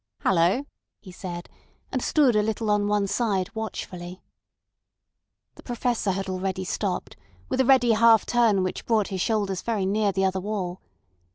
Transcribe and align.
"Hallo!" 0.21 0.65
he 0.99 1.11
said, 1.11 1.47
and 1.91 2.01
stood 2.01 2.35
a 2.35 2.41
little 2.41 2.71
on 2.71 2.87
one 2.87 3.05
side 3.05 3.53
watchfully. 3.53 4.23
The 5.53 5.61
Professor 5.61 6.13
had 6.13 6.27
already 6.27 6.63
stopped, 6.65 7.15
with 7.49 7.59
a 7.61 7.65
ready 7.65 7.91
half 7.91 8.25
turn 8.25 8.63
which 8.63 8.87
brought 8.87 9.09
his 9.09 9.21
shoulders 9.21 9.61
very 9.61 9.85
near 9.85 10.11
the 10.11 10.25
other 10.25 10.39
wall. 10.41 10.81